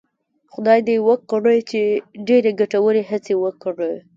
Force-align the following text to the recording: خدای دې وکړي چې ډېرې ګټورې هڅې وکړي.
خدای 0.53 0.79
دې 0.87 0.95
وکړي 1.07 1.59
چې 1.69 1.81
ډېرې 2.27 2.51
ګټورې 2.61 3.01
هڅې 3.09 3.33
وکړي. 3.43 3.93